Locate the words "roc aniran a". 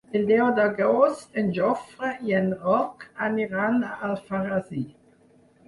2.65-3.95